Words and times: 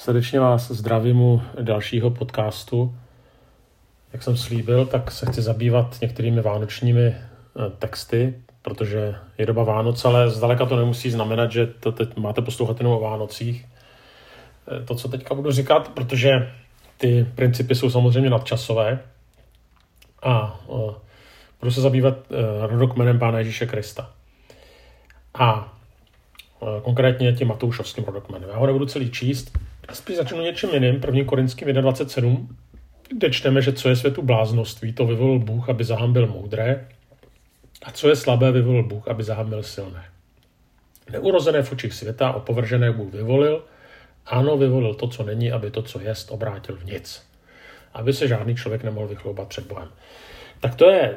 Srdečně 0.00 0.40
vás 0.40 0.70
zdravím 0.70 1.20
u 1.20 1.42
dalšího 1.60 2.10
podcastu. 2.10 2.94
Jak 4.12 4.22
jsem 4.22 4.36
slíbil, 4.36 4.86
tak 4.86 5.10
se 5.10 5.26
chci 5.26 5.42
zabývat 5.42 5.96
některými 6.02 6.40
vánočními 6.40 7.06
eh, 7.06 7.16
texty, 7.78 8.34
protože 8.62 9.14
je 9.38 9.46
doba 9.46 9.64
Vánoc, 9.64 10.04
ale 10.04 10.30
zdaleka 10.30 10.66
to 10.66 10.76
nemusí 10.76 11.10
znamenat, 11.10 11.52
že 11.52 11.66
to 11.66 11.92
teď 11.92 12.16
máte 12.16 12.42
poslouchat 12.42 12.80
jenom 12.80 12.92
o 12.92 13.00
Vánocích. 13.00 13.66
Eh, 14.68 14.84
to, 14.84 14.94
co 14.94 15.08
teďka 15.08 15.34
budu 15.34 15.52
říkat, 15.52 15.88
protože 15.88 16.52
ty 16.96 17.26
principy 17.34 17.74
jsou 17.74 17.90
samozřejmě 17.90 18.30
nadčasové 18.30 18.98
a 20.22 20.60
eh, 20.68 20.94
budu 21.60 21.72
se 21.72 21.80
zabývat 21.80 22.16
rodokmenem 22.60 23.18
Pána 23.18 23.38
Ježíše 23.38 23.66
Krista. 23.66 24.10
A 25.34 25.76
konkrétně 26.82 27.32
tím 27.32 27.48
Matoušovským 27.48 28.04
rodokmenem. 28.04 28.48
Já 28.50 28.56
ho 28.56 28.66
nebudu 28.66 28.86
celý 28.86 29.10
číst, 29.10 29.58
Spíš 29.92 30.16
začnu 30.16 30.40
něčím 30.40 30.70
jiným, 30.70 31.00
1. 31.06 31.24
Korinským 31.24 31.68
1.27, 31.68 32.46
kde 33.08 33.30
čteme, 33.30 33.62
že 33.62 33.72
co 33.72 33.88
je 33.88 33.96
světu 33.96 34.22
bláznoství, 34.22 34.92
to 34.92 35.06
vyvolil 35.06 35.38
Bůh, 35.38 35.68
aby 35.68 35.84
zahambil 35.84 36.26
moudré, 36.26 36.88
a 37.82 37.90
co 37.90 38.08
je 38.08 38.16
slabé, 38.16 38.52
vyvolil 38.52 38.82
Bůh, 38.82 39.08
aby 39.08 39.22
zahambil 39.22 39.62
silné. 39.62 40.04
Neurozené 41.12 41.62
v 41.62 41.72
očích 41.72 41.94
světa, 41.94 42.32
opovržené 42.32 42.92
Bůh 42.92 43.12
vyvolil, 43.12 43.64
ano, 44.26 44.56
vyvolil 44.56 44.94
to, 44.94 45.08
co 45.08 45.22
není, 45.22 45.52
aby 45.52 45.70
to, 45.70 45.82
co 45.82 46.00
jest, 46.00 46.30
obrátil 46.30 46.76
v 46.76 46.84
nic. 46.84 47.26
Aby 47.94 48.12
se 48.12 48.28
žádný 48.28 48.54
člověk 48.54 48.84
nemohl 48.84 49.08
vychloubat 49.08 49.48
před 49.48 49.66
Bohem. 49.66 49.88
Tak 50.60 50.74
to 50.74 50.90
je 50.90 51.14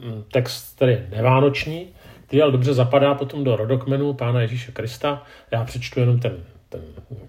mm, 0.00 0.24
text, 0.32 0.76
který 0.76 0.92
je 0.92 1.08
nevánoční, 1.10 1.88
který 2.26 2.42
ale 2.42 2.52
dobře 2.52 2.74
zapadá 2.74 3.14
potom 3.14 3.44
do 3.44 3.56
rodokmenu 3.56 4.12
Pána 4.12 4.40
Ježíše 4.40 4.72
Krista. 4.72 5.22
Já 5.50 5.64
přečtu 5.64 6.00
jenom 6.00 6.20
ten 6.20 6.44
ten 6.72 6.82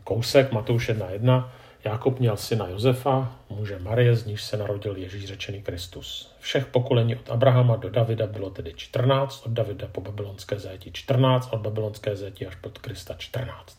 kousek 0.04 0.52
Matouš 0.52 0.90
1.1. 0.90 1.50
Jákob 1.86 2.20
měl 2.20 2.38
syna 2.38 2.68
Josefa, 2.68 3.36
muže 3.50 3.80
Marie, 3.80 4.16
z 4.16 4.26
níž 4.26 4.44
se 4.44 4.58
narodil 4.58 4.98
Ježíš 4.98 5.26
řečený 5.26 5.62
Kristus. 5.62 6.32
Všech 6.40 6.66
pokolení 6.66 7.16
od 7.16 7.30
Abrahama 7.30 7.76
do 7.76 7.90
Davida 7.90 8.28
bylo 8.28 8.50
tedy 8.50 8.74
14, 8.76 9.46
od 9.46 9.52
Davida 9.52 9.88
po 9.92 10.02
babylonské 10.02 10.60
zéti 10.60 10.92
14, 10.92 11.50
od 11.52 11.62
babylonské 11.62 12.16
zéti 12.16 12.48
až 12.48 12.56
pod 12.56 12.78
Krista 12.78 13.14
14. 13.18 13.78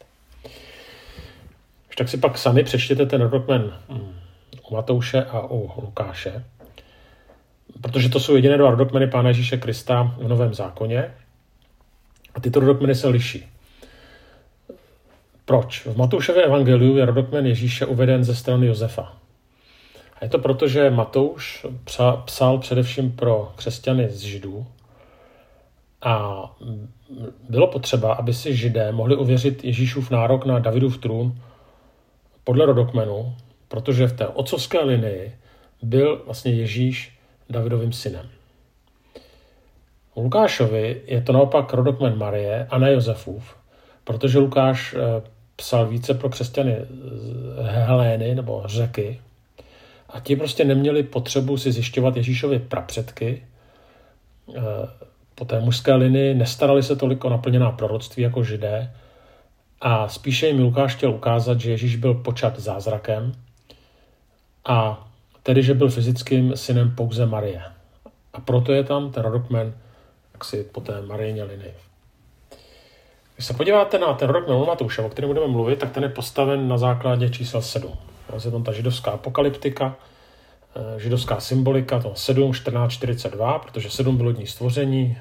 Tak 1.98 2.08
si 2.08 2.18
pak 2.18 2.38
sami 2.38 2.64
přečtěte 2.64 3.06
ten 3.06 3.20
rodokmen 3.20 3.78
mm, 3.88 4.14
u 4.70 4.74
Matouše 4.74 5.24
a 5.24 5.40
u 5.40 5.70
Lukáše, 5.80 6.44
protože 7.80 8.08
to 8.08 8.20
jsou 8.20 8.36
jediné 8.36 8.58
dva 8.58 8.70
rodokmeny 8.70 9.06
Pána 9.06 9.28
Ježíše 9.28 9.56
Krista 9.56 10.14
v 10.18 10.28
Novém 10.28 10.54
zákoně. 10.54 11.14
A 12.34 12.40
tyto 12.40 12.60
rodokmeny 12.60 12.94
se 12.94 13.08
liší. 13.08 13.53
Proč? 15.44 15.86
V 15.86 15.96
Matoušově 15.96 16.44
evangeliu 16.44 16.96
je 16.96 17.04
rodokmen 17.04 17.46
Ježíše 17.46 17.86
uveden 17.86 18.24
ze 18.24 18.34
strany 18.34 18.66
Josefa. 18.66 19.16
A 20.14 20.24
je 20.24 20.28
to 20.30 20.38
proto, 20.38 20.68
že 20.68 20.90
Matouš 20.90 21.66
psal 22.24 22.58
především 22.58 23.12
pro 23.12 23.52
křesťany 23.56 24.08
z 24.10 24.20
Židů 24.20 24.66
a 26.02 26.44
bylo 27.48 27.66
potřeba, 27.66 28.14
aby 28.14 28.34
si 28.34 28.56
Židé 28.56 28.92
mohli 28.92 29.16
uvěřit 29.16 29.64
Ježíšův 29.64 30.10
nárok 30.10 30.46
na 30.46 30.58
Davidův 30.58 30.98
trůn 30.98 31.40
podle 32.44 32.66
rodokmenu, 32.66 33.34
protože 33.68 34.06
v 34.06 34.12
té 34.12 34.26
otcovské 34.26 34.80
linii 34.80 35.34
byl 35.82 36.22
vlastně 36.26 36.52
Ježíš 36.52 37.18
Davidovým 37.50 37.92
synem. 37.92 38.28
U 40.14 40.22
Lukášovi 40.22 41.02
je 41.06 41.20
to 41.20 41.32
naopak 41.32 41.72
rodokmen 41.72 42.18
Marie 42.18 42.66
a 42.70 42.78
ne 42.78 42.92
Josefův, 42.92 43.56
protože 44.04 44.38
Lukáš 44.38 44.94
eh, 44.94 45.33
psal 45.56 45.86
více 45.86 46.14
pro 46.14 46.28
křesťany 46.28 46.76
Helény 47.62 48.34
nebo 48.34 48.62
řeky 48.66 49.20
a 50.08 50.20
ti 50.20 50.36
prostě 50.36 50.64
neměli 50.64 51.02
potřebu 51.02 51.56
si 51.56 51.72
zjišťovat 51.72 52.16
Ježíšovy 52.16 52.58
prapředky. 52.58 53.46
Eh, 54.56 54.62
po 55.34 55.44
té 55.44 55.60
mužské 55.60 55.94
linii 55.94 56.34
nestarali 56.34 56.82
se 56.82 56.96
tolik 56.96 57.24
o 57.24 57.30
naplněná 57.30 57.70
proroctví 57.70 58.22
jako 58.22 58.44
židé 58.44 58.92
a 59.80 60.08
spíše 60.08 60.46
jim 60.46 60.58
Lukáš 60.58 60.94
chtěl 60.94 61.10
ukázat, 61.10 61.60
že 61.60 61.70
Ježíš 61.70 61.96
byl 61.96 62.14
počat 62.14 62.58
zázrakem 62.58 63.32
a 64.64 65.08
tedy, 65.42 65.62
že 65.62 65.74
byl 65.74 65.90
fyzickým 65.90 66.56
synem 66.56 66.90
pouze 66.94 67.26
Marie. 67.26 67.62
A 68.32 68.40
proto 68.40 68.72
je 68.72 68.84
tam 68.84 69.12
ten 69.12 69.22
rodokmen 69.22 69.74
jaksi 70.32 70.64
po 70.72 70.80
té 70.80 71.02
Marijně 71.02 71.44
linii. 71.44 71.74
Když 73.44 73.48
se 73.48 73.54
podíváte 73.54 73.98
na 73.98 74.14
ten 74.14 74.30
rok 74.30 74.66
Matouše, 74.66 75.02
o 75.02 75.08
kterém 75.08 75.28
budeme 75.28 75.46
mluvit, 75.46 75.78
tak 75.78 75.92
ten 75.92 76.02
je 76.02 76.08
postaven 76.08 76.68
na 76.68 76.78
základě 76.78 77.30
čísel 77.30 77.62
7. 77.62 77.92
Je 78.44 78.50
tam 78.50 78.64
ta 78.64 78.72
židovská 78.72 79.10
apokalyptika, 79.10 79.96
eh, 80.76 81.00
židovská 81.00 81.40
symbolika, 81.40 82.00
to 82.00 82.14
7, 82.14 82.54
14, 82.54 82.92
42, 82.92 83.58
protože 83.58 83.90
7 83.90 84.16
bylo 84.16 84.32
dní 84.32 84.46
stvoření, 84.46 85.18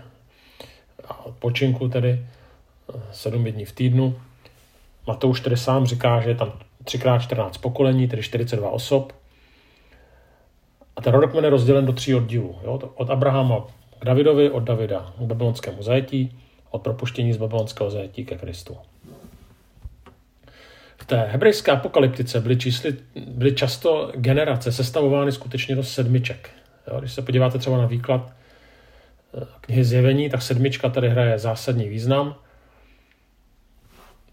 a 1.07 1.25
odpočinku 1.25 1.89
tedy, 1.89 2.25
7 3.11 3.51
dní 3.51 3.65
v 3.65 3.71
týdnu. 3.71 4.15
Matouš 5.07 5.41
tedy 5.41 5.57
sám 5.57 5.85
říká, 5.85 6.21
že 6.21 6.29
je 6.29 6.35
tam 6.35 6.53
3x14 6.83 7.51
pokolení, 7.61 8.07
tedy 8.07 8.23
42 8.23 8.69
osob. 8.69 9.13
A 10.95 11.01
ten 11.01 11.13
rodok 11.13 11.33
je 11.35 11.49
rozdělen 11.49 11.85
do 11.85 11.93
tří 11.93 12.15
oddílů. 12.15 12.55
Jo? 12.63 12.79
Od 12.95 13.09
Abrahama 13.09 13.67
k 13.99 14.05
Davidovi, 14.05 14.49
od 14.49 14.63
Davida 14.63 15.13
k 15.17 15.21
babylonskému 15.21 15.83
zajetí 15.83 16.42
od 16.73 16.81
propuštění 16.81 17.33
z 17.33 17.37
babylonského 17.37 17.91
zajetí 17.91 18.25
ke 18.25 18.37
Kristu. 18.37 18.77
V 20.97 21.05
té 21.05 21.21
hebrejské 21.21 21.71
apokalyptice 21.71 22.39
byly, 22.39 22.57
čísly, 22.57 22.95
byly 23.27 23.55
často 23.55 24.11
generace 24.15 24.71
sestavovány 24.71 25.31
skutečně 25.31 25.75
do 25.75 25.83
sedmiček. 25.83 26.49
Jo, 26.87 26.99
když 26.99 27.13
se 27.13 27.21
podíváte 27.21 27.57
třeba 27.57 27.77
na 27.77 27.85
výklad 27.85 28.31
eh, 29.37 29.45
knihy 29.61 29.83
Zjevení, 29.83 30.29
tak 30.29 30.41
sedmička 30.41 30.89
tady 30.89 31.09
hraje 31.09 31.39
zásadní 31.39 31.89
význam. 31.89 32.35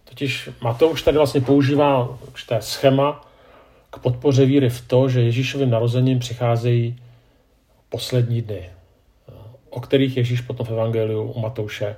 Totiž 0.05 0.51
Matouš 0.61 1.03
tady 1.03 1.17
vlastně 1.17 1.41
používá 1.41 2.19
určité 2.29 2.63
schéma 2.63 3.29
k 3.91 3.99
podpoře 3.99 4.45
víry 4.47 4.71
v 4.71 4.89
to, 4.89 5.09
že 5.09 5.21
Ježíšovým 5.21 5.71
narozením 5.71 6.19
přicházejí 6.19 7.03
poslední 7.89 8.43
dny, 8.43 8.71
o 9.71 9.81
kterých 9.81 10.17
Ježíš 10.17 10.41
potom 10.41 10.67
v 10.67 10.71
Evangeliu 10.71 11.23
u 11.23 11.41
Matouše 11.41 11.97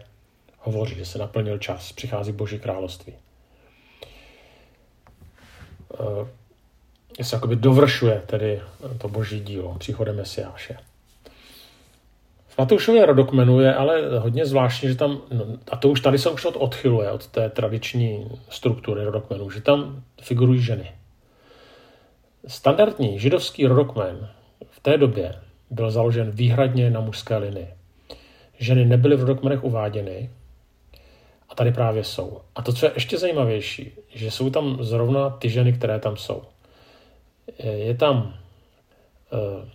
hovoří, 0.62 0.95
že 0.95 1.05
se 1.05 1.19
naplnil 1.19 1.59
čas, 1.59 1.93
přichází 1.93 2.33
Boží 2.33 2.59
království. 2.59 3.15
Je 7.19 7.25
se 7.25 7.37
jakoby 7.37 7.56
dovršuje 7.56 8.23
tedy 8.27 8.61
to 8.99 9.09
boží 9.09 9.41
dílo 9.41 9.77
příchodem 9.78 10.17
Mesiáše. 10.17 10.77
V 12.47 12.59
Matoušově 12.59 13.06
rodokmenu 13.06 13.61
je 13.61 13.75
ale 13.75 14.19
hodně 14.19 14.47
zvláštní, 14.47 14.89
že 14.89 14.95
tam, 14.95 15.21
no, 15.31 15.45
a 15.71 15.77
to 15.77 15.89
už 15.89 16.00
tady 16.00 16.19
se 16.19 16.31
už 16.31 16.45
odchyluje 16.45 17.11
od 17.11 17.27
té 17.27 17.50
tradiční 17.50 18.31
struktury 18.49 19.05
rodokmenu, 19.05 19.50
že 19.50 19.61
tam 19.61 20.03
figurují 20.23 20.62
ženy. 20.62 20.93
Standardní 22.47 23.19
židovský 23.19 23.67
rodokmen 23.67 24.29
v 24.71 24.81
té 24.81 24.99
době 24.99 25.34
byl 25.71 25.91
založen 25.91 26.31
výhradně 26.31 26.91
na 26.91 27.00
mužské 27.00 27.37
linii. 27.37 27.69
Ženy 28.59 28.84
nebyly 28.84 29.17
v 29.17 29.21
rodokmenech 29.21 29.65
uváděny, 29.65 30.31
a 31.53 31.55
tady 31.55 31.73
právě 31.73 32.05
jsou. 32.05 32.41
A 32.55 32.63
to, 32.63 32.73
co 32.73 32.87
je 32.87 32.93
ještě 32.95 33.19
zajímavější, 33.19 33.93
že 34.15 34.31
jsou 34.31 34.51
tam 34.51 34.85
zrovna 34.85 35.31
ty 35.31 35.51
ženy, 35.51 35.73
které 35.73 35.99
tam 35.99 36.17
jsou. 36.17 36.43
Je 37.59 37.95
tam, 37.95 38.35
eh, 39.33 39.69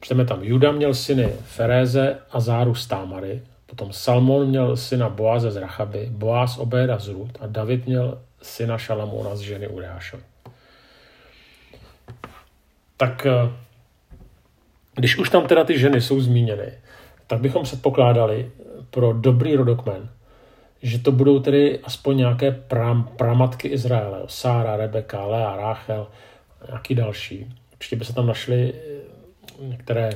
čteme 0.00 0.24
tam, 0.24 0.42
Juda 0.42 0.72
měl 0.72 0.94
syny 0.94 1.32
Feréze 1.44 2.18
a 2.30 2.40
Záru 2.40 2.74
z 2.74 2.86
Támary, 2.86 3.42
potom 3.66 3.92
Salmon 3.92 4.46
měl 4.46 4.76
syna 4.76 5.08
Boaze 5.08 5.50
z 5.50 5.56
Rachaby, 5.56 6.08
Boaz 6.10 6.58
Obéda 6.58 6.98
z 6.98 7.08
Rud 7.08 7.30
a 7.40 7.46
David 7.46 7.86
měl 7.86 8.22
syna 8.42 8.78
Šalamona 8.78 9.36
z 9.36 9.40
ženy 9.40 9.68
Ureášovi. 9.68 10.22
Tak 12.96 13.26
eh, 13.26 13.52
když 14.94 15.18
už 15.18 15.30
tam 15.30 15.46
teda 15.46 15.64
ty 15.64 15.78
ženy 15.78 16.00
jsou 16.00 16.20
zmíněny, 16.20 16.72
tak 17.26 17.40
bychom 17.40 17.62
předpokládali 17.62 18.50
pro 18.90 19.12
dobrý 19.12 19.56
rodokmen, 19.56 20.08
že 20.84 20.98
to 20.98 21.12
budou 21.12 21.40
tedy 21.40 21.80
aspoň 21.84 22.16
nějaké 22.16 22.50
pram, 22.50 23.04
pramatky 23.16 23.68
Izraele. 23.68 24.22
Sára, 24.26 24.76
Rebeka, 24.76 25.24
Lea, 25.26 25.56
Ráchel, 25.56 26.06
nějaký 26.68 26.94
další. 26.94 27.54
Určitě 27.72 27.96
by 27.96 28.04
se 28.04 28.14
tam 28.14 28.26
našly 28.26 28.74
eh, 28.74 29.66
některé 29.66 30.10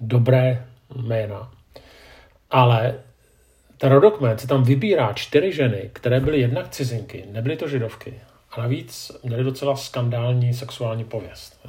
dobré 0.00 0.66
jména. 0.96 1.50
Ale 2.50 2.94
ten 3.78 3.92
rodokmen 3.92 4.38
se 4.38 4.46
tam 4.46 4.62
vybírá 4.64 5.12
čtyři 5.12 5.52
ženy, 5.52 5.90
které 5.92 6.20
byly 6.20 6.40
jednak 6.40 6.68
cizinky, 6.68 7.24
nebyly 7.32 7.56
to 7.56 7.68
židovky. 7.68 8.20
A 8.52 8.60
navíc 8.60 9.12
měly 9.22 9.44
docela 9.44 9.76
skandální 9.76 10.54
sexuální 10.54 11.04
pověst. 11.04 11.68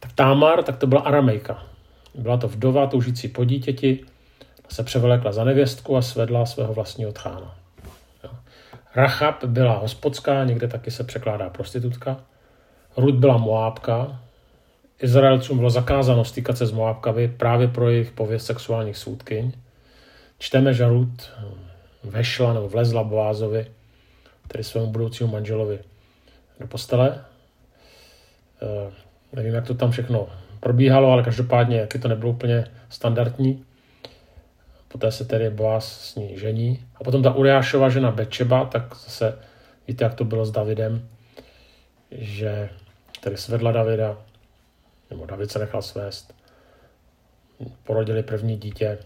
Tak 0.00 0.12
Támar, 0.12 0.62
tak 0.62 0.76
to 0.76 0.86
byla 0.86 1.00
aramejka. 1.00 1.66
Byla 2.14 2.36
to 2.36 2.48
vdova 2.48 2.86
toužící 2.86 3.28
po 3.28 3.44
dítěti, 3.44 4.04
se 4.68 4.82
převlekla 4.82 5.32
za 5.32 5.44
nevěstku 5.44 5.96
a 5.96 6.02
svedla 6.02 6.46
svého 6.46 6.74
vlastního 6.74 7.12
tchána. 7.12 7.54
Rachab 8.94 9.44
byla 9.44 9.78
hospodská, 9.78 10.44
někde 10.44 10.68
taky 10.68 10.90
se 10.90 11.04
překládá 11.04 11.50
prostitutka. 11.50 12.16
Rud 12.96 13.14
byla 13.14 13.36
Moábka. 13.36 14.20
Izraelcům 15.00 15.58
bylo 15.58 15.70
zakázáno 15.70 16.24
stýkat 16.24 16.58
se 16.58 16.66
s 16.66 16.72
Moábkami 16.72 17.28
právě 17.28 17.68
pro 17.68 17.90
jejich 17.90 18.10
pověst 18.10 18.46
sexuálních 18.46 18.96
soudkyň. 18.96 19.52
Čteme, 20.38 20.74
že 20.74 20.88
Rud 20.88 21.30
vešla 22.04 22.52
nebo 22.52 22.68
vlezla 22.68 23.04
Boázovi, 23.04 23.66
tedy 24.48 24.64
svému 24.64 24.86
budoucímu 24.86 25.30
manželovi, 25.30 25.78
do 26.60 26.66
postele. 26.66 27.24
E, 28.62 28.92
nevím, 29.32 29.54
jak 29.54 29.66
to 29.66 29.74
tam 29.74 29.90
všechno 29.90 30.28
probíhalo, 30.60 31.12
ale 31.12 31.22
každopádně, 31.22 31.76
jaký 31.76 31.98
to 31.98 32.08
nebylo 32.08 32.32
úplně 32.32 32.66
standardní. 32.88 33.64
Poté 34.88 35.12
se 35.12 35.24
tedy 35.24 35.50
Boaz 35.50 36.00
s 36.00 36.14
ní 36.14 36.38
žení. 36.38 36.86
A 36.94 37.04
potom 37.04 37.22
ta 37.22 37.34
Uriášova 37.34 37.88
žena 37.88 38.10
Bečeba, 38.10 38.64
tak 38.64 38.94
zase 38.96 39.38
víte, 39.88 40.04
jak 40.04 40.14
to 40.14 40.24
bylo 40.24 40.46
s 40.46 40.50
Davidem, 40.50 41.08
že 42.10 42.70
tedy 43.20 43.36
svedla 43.36 43.72
Davida, 43.72 44.18
nebo 45.10 45.26
David 45.26 45.50
se 45.50 45.58
nechal 45.58 45.82
svést, 45.82 46.34
porodili 47.84 48.22
první 48.22 48.56
dítě, 48.56 48.98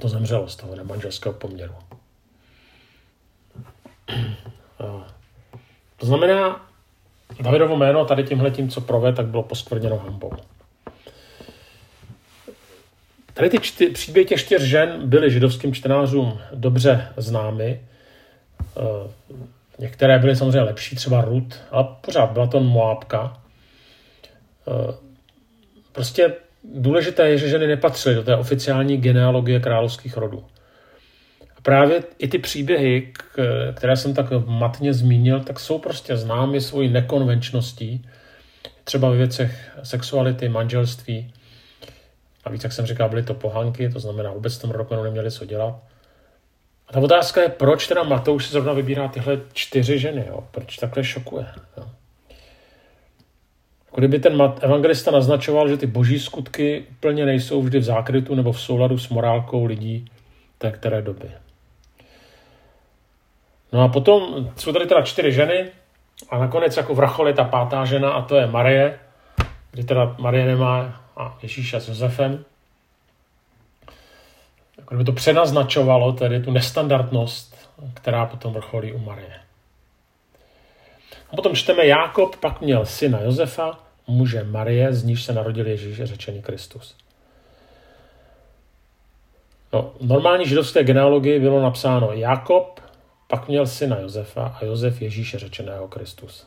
to 0.00 0.08
zemřelo 0.08 0.48
z 0.48 0.56
toho 0.56 0.76
nemanželského 0.76 1.32
poměru. 1.32 1.74
To 5.96 6.06
znamená, 6.06 6.68
Davidovo 7.40 7.76
jméno 7.76 8.04
tady 8.04 8.24
tímhle 8.24 8.50
tím, 8.50 8.68
co 8.68 8.80
prove, 8.80 9.12
tak 9.12 9.26
bylo 9.26 9.42
poskvrněno 9.42 9.98
hambou. 9.98 10.32
Tady 13.38 13.50
ty 13.50 13.58
čty, 13.58 13.86
příběhy 13.86 14.26
těch 14.26 14.40
čtyř 14.40 14.62
žen 14.62 15.00
byly 15.04 15.30
židovským 15.30 15.74
čtenářům 15.74 16.38
dobře 16.54 17.08
známy. 17.16 17.80
Eh, 18.76 19.10
některé 19.78 20.18
byly 20.18 20.36
samozřejmě 20.36 20.60
lepší, 20.60 20.96
třeba 20.96 21.20
Rut, 21.20 21.54
ale 21.70 21.86
pořád 22.00 22.30
byla 22.30 22.46
to 22.46 22.60
Moabka. 22.60 23.42
Eh, 24.68 24.94
prostě 25.92 26.32
důležité 26.64 27.28
je, 27.28 27.38
že 27.38 27.48
ženy 27.48 27.66
nepatřily 27.66 28.14
do 28.14 28.22
té 28.22 28.36
oficiální 28.36 28.96
genealogie 28.96 29.60
královských 29.60 30.16
rodů. 30.16 30.44
A 31.56 31.60
právě 31.62 32.02
i 32.18 32.28
ty 32.28 32.38
příběhy, 32.38 33.12
které 33.74 33.96
jsem 33.96 34.14
tak 34.14 34.26
matně 34.46 34.94
zmínil, 34.94 35.40
tak 35.40 35.60
jsou 35.60 35.78
prostě 35.78 36.16
známy 36.16 36.60
svojí 36.60 36.88
nekonvenčností, 36.88 38.06
třeba 38.84 39.10
ve 39.10 39.16
věcech 39.16 39.70
sexuality, 39.82 40.48
manželství. 40.48 41.32
A 42.48 42.50
víc, 42.50 42.64
jak 42.64 42.72
jsem 42.72 42.86
říkal, 42.86 43.08
byly 43.08 43.22
to 43.22 43.34
pohanky, 43.34 43.88
to 43.88 44.00
znamená, 44.00 44.32
vůbec 44.32 44.58
v 44.58 44.60
tom 44.60 44.70
roku 44.70 45.02
neměli 45.02 45.30
co 45.30 45.44
dělat. 45.44 45.74
A 46.88 46.92
ta 46.92 47.00
otázka 47.00 47.42
je, 47.42 47.48
proč 47.48 47.86
teda 47.86 48.02
Matouš 48.02 48.46
si 48.46 48.52
zrovna 48.52 48.72
vybírá 48.72 49.08
tyhle 49.08 49.40
čtyři 49.52 49.98
ženy, 49.98 50.24
jo? 50.28 50.44
proč 50.50 50.76
takhle 50.76 51.04
šokuje. 51.04 51.46
Jo? 51.76 51.84
Jako 53.86 54.00
kdyby 54.00 54.18
ten 54.18 54.52
evangelista 54.60 55.10
naznačoval, 55.10 55.68
že 55.68 55.76
ty 55.76 55.86
boží 55.86 56.18
skutky 56.18 56.86
úplně 56.90 57.26
nejsou 57.26 57.62
vždy 57.62 57.78
v 57.78 57.84
zákrytu 57.84 58.34
nebo 58.34 58.52
v 58.52 58.60
souladu 58.60 58.98
s 58.98 59.08
morálkou 59.08 59.64
lidí 59.64 60.04
té 60.58 60.70
které 60.70 61.02
doby. 61.02 61.30
No 63.72 63.82
a 63.82 63.88
potom 63.88 64.50
jsou 64.56 64.72
tady 64.72 64.86
teda 64.86 65.02
čtyři 65.02 65.32
ženy 65.32 65.70
a 66.30 66.38
nakonec 66.38 66.76
jako 66.76 66.94
vrchol 66.94 67.28
je 67.28 67.34
ta 67.34 67.44
pátá 67.44 67.84
žena 67.84 68.10
a 68.10 68.22
to 68.22 68.36
je 68.36 68.46
Marie, 68.46 68.98
kdy 69.70 69.84
teda 69.84 70.16
Marie 70.18 70.46
nemá 70.46 71.07
a 71.18 71.38
Ježíša 71.42 71.80
s 71.80 71.88
Josefem. 71.88 72.44
Jako 74.78 74.94
kdyby 74.94 75.04
to 75.04 75.12
přenaznačovalo 75.12 76.12
tedy 76.12 76.42
tu 76.42 76.50
nestandardnost, 76.50 77.70
která 77.94 78.26
potom 78.26 78.52
vrcholí 78.52 78.92
u 78.92 78.98
Marie. 78.98 79.40
A 81.32 81.36
potom 81.36 81.54
čteme, 81.54 81.86
Jákob 81.86 82.36
pak 82.36 82.60
měl 82.60 82.86
syna 82.86 83.20
Josefa, 83.20 83.78
muže 84.06 84.44
Marie, 84.44 84.94
z 84.94 85.04
níž 85.04 85.24
se 85.24 85.32
narodil 85.32 85.66
Ježíš, 85.66 86.02
řečený 86.02 86.42
Kristus. 86.42 86.96
No, 89.72 89.92
normální 90.00 90.46
židovské 90.46 90.84
genealogii 90.84 91.40
bylo 91.40 91.62
napsáno 91.62 92.12
Jakob, 92.12 92.80
pak 93.26 93.48
měl 93.48 93.66
syna 93.66 93.98
Josefa 93.98 94.56
a 94.60 94.64
Josef 94.64 95.02
Ježíše 95.02 95.38
řečeného 95.38 95.88
Kristus. 95.88 96.46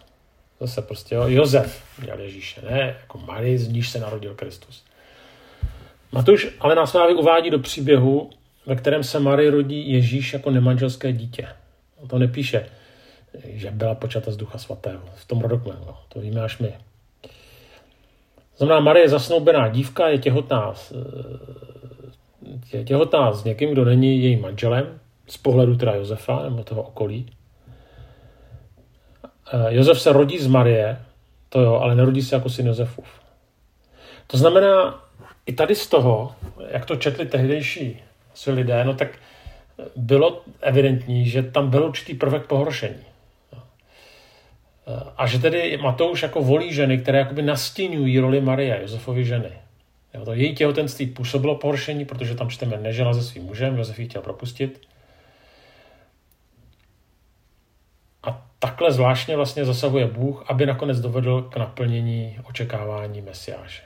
Zase 0.61 0.81
prostě 0.81 1.15
jo, 1.15 1.23
Josef 1.27 1.83
měl 2.01 2.19
Ježíše, 2.19 2.61
ne 2.69 2.95
jako 3.01 3.17
Marie, 3.17 3.59
z 3.59 3.67
níž 3.67 3.89
se 3.89 3.99
narodil 3.99 4.35
Kristus. 4.35 4.83
Matuš 6.11 6.47
ale 6.59 6.75
nás 6.75 6.91
právě 6.91 7.15
uvádí 7.15 7.49
do 7.49 7.59
příběhu, 7.59 8.29
ve 8.65 8.75
kterém 8.75 9.03
se 9.03 9.19
Marie 9.19 9.51
rodí 9.51 9.91
Ježíš 9.91 10.33
jako 10.33 10.51
nemanželské 10.51 11.13
dítě. 11.13 11.47
On 11.97 12.07
to 12.07 12.19
nepíše, 12.19 12.65
že 13.43 13.71
byla 13.71 13.95
počata 13.95 14.31
z 14.31 14.37
Ducha 14.37 14.57
Svatého. 14.57 15.01
V 15.15 15.25
tom 15.25 15.41
rodokmenu. 15.41 15.79
No, 15.85 15.97
to 16.09 16.19
víme 16.19 16.41
až 16.41 16.57
my. 16.57 16.73
Znamená, 18.57 18.79
Marie 18.79 19.03
je 19.03 19.09
zasnoubená 19.09 19.69
dívka, 19.69 20.07
je 20.07 20.17
těhotná, 20.17 20.73
je 22.73 22.83
těhotná 22.83 23.33
s 23.33 23.43
někým, 23.43 23.71
kdo 23.71 23.85
není 23.85 24.23
jejím 24.23 24.41
manželem, 24.41 24.99
z 25.27 25.37
pohledu 25.37 25.75
teda 25.75 25.95
Josefa 25.95 26.43
nebo 26.43 26.63
toho 26.63 26.81
okolí. 26.81 27.25
Eh, 29.53 29.73
Josef 29.75 30.01
se 30.01 30.13
rodí 30.13 30.39
z 30.39 30.47
Marie, 30.47 30.97
to 31.49 31.61
jo, 31.61 31.73
ale 31.73 31.95
nerodí 31.95 32.21
se 32.21 32.35
jako 32.35 32.49
syn 32.49 32.67
Josefův. 32.67 33.07
To 34.27 34.37
znamená, 34.37 35.03
i 35.45 35.53
tady 35.53 35.75
z 35.75 35.87
toho, 35.87 36.35
jak 36.69 36.85
to 36.85 36.95
četli 36.95 37.25
tehdejší 37.25 37.99
si 38.33 38.51
lidé, 38.51 38.83
no 38.85 38.93
tak 38.93 39.19
bylo 39.95 40.41
evidentní, 40.61 41.29
že 41.29 41.43
tam 41.43 41.69
byl 41.69 41.83
určitý 41.83 42.13
prvek 42.13 42.45
pohoršení. 42.45 43.03
A 45.17 45.27
že 45.27 45.39
tedy 45.39 45.77
Matouš 45.77 46.21
jako 46.21 46.41
volí 46.41 46.73
ženy, 46.73 46.97
které 46.97 47.19
jakoby 47.19 47.41
nastínují 47.41 48.19
roli 48.19 48.41
Marie, 48.41 48.81
Josefovy 48.81 49.25
ženy. 49.25 49.51
Jo, 50.13 50.25
to 50.25 50.33
její 50.33 50.55
těhotenství 50.55 51.05
působilo 51.05 51.55
pohoršení, 51.55 52.05
protože 52.05 52.35
tam 52.35 52.49
čteme 52.49 52.77
nežila 52.77 53.13
se 53.13 53.23
svým 53.23 53.43
mužem, 53.43 53.77
Josef 53.77 53.99
ji 53.99 54.07
chtěl 54.07 54.21
propustit. 54.21 54.87
A 58.23 58.50
takhle 58.61 58.91
zvláštně 58.91 59.35
vlastně 59.35 59.65
zasahuje 59.65 60.07
Bůh, 60.07 60.43
aby 60.47 60.65
nakonec 60.65 60.99
dovedl 60.99 61.41
k 61.41 61.57
naplnění 61.57 62.39
očekávání 62.43 63.21
Mesiáše. 63.21 63.83